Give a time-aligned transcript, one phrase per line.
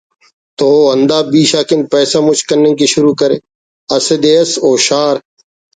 [0.57, 3.37] تو او ہندا بیش اکن پیسہ مچ کننگءِ شروع کرے
[3.95, 5.15] اسہ دے اس او شار